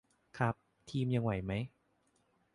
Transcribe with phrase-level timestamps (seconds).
[0.37, 0.55] ครับ
[0.89, 1.53] ทีมยังไหวไหม